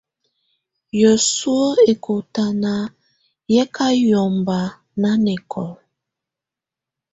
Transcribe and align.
Yǝ́suǝ̀ 0.99 1.67
ɛkɔ̀tana 1.91 2.73
yɛ̀ 3.53 3.65
kà 3.75 3.87
yɔmba 4.07 4.59
nanɛkɔla. 5.01 5.75